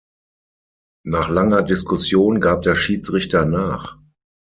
[1.05, 3.99] Nach langer Diskussion gab der Schiedsrichter nach.